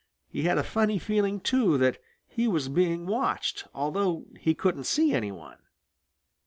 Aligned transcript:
He 0.29 0.45
had 0.45 0.57
a 0.57 0.63
funny 0.63 0.97
feeling, 0.97 1.39
too, 1.39 1.77
that 1.77 1.99
he 2.27 2.47
was 2.47 2.69
being 2.69 3.05
watched, 3.05 3.67
although 3.71 4.25
he 4.39 4.55
couldn't 4.55 4.85
see 4.85 5.13
any 5.13 5.31
one. 5.31 5.59